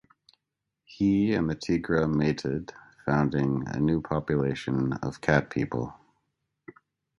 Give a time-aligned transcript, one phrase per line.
[0.83, 2.73] He and the Tigra mated,
[3.05, 5.93] founding a new population of Cat People.